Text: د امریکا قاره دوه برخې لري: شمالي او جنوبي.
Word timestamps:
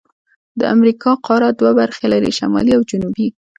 د 0.59 0.61
امریکا 0.75 1.11
قاره 1.27 1.49
دوه 1.59 1.71
برخې 1.79 2.05
لري: 2.13 2.31
شمالي 2.39 2.71
او 2.77 2.81
جنوبي. 2.89 3.27